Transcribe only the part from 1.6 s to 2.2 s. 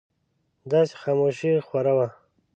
خوره وه.